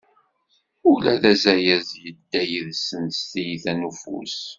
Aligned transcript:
Ula 0.91 1.13
d 1.21 1.23
azayez 1.31 1.89
yedda 2.03 2.41
yid-sen 2.51 3.05
s 3.17 3.19
tyita 3.31 3.73
n 3.77 3.87
ufus. 3.89 4.37